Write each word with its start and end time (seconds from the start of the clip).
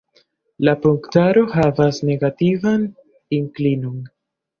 La 0.67 0.71
punktaro 0.85 1.43
havas 1.55 1.99
negativan 2.11 2.87
inklinon. 3.39 4.01